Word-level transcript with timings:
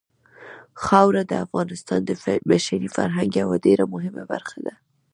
خاوره 0.83 1.21
د 1.27 1.33
افغانستان 1.45 1.99
د 2.05 2.11
بشري 2.49 2.89
فرهنګ 2.95 3.31
یوه 3.41 3.55
ډېره 3.65 3.85
مهمه 3.93 4.23
برخه 4.31 4.57
ده. 4.65 4.73